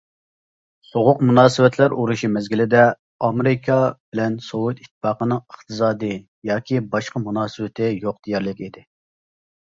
سوغۇق 0.91 1.19
مۇناسىۋەتلەر 1.29 1.91
ئۇرۇشى 1.97 2.29
مەزگىلىدە، 2.37 2.85
ئامېرىكا 3.27 3.75
بىلەن 4.13 4.37
سوۋېت 4.45 4.81
ئىتتىپاقىنىڭ 4.85 5.43
ئىقتىسادىي 5.43 6.17
ياكى 6.53 6.81
باشقا 6.95 7.21
مۇناسىۋىتى 7.27 7.91
يوق 8.07 8.17
دېيەرلىك 8.29 8.65
ئىدى. 8.69 8.85